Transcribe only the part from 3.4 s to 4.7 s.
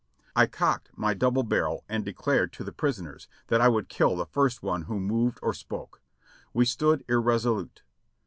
that I would kill the first